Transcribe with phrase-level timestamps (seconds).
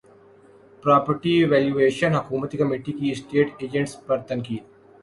[0.83, 4.63] property valuation حکومتی committee کی estate agents پر تنقید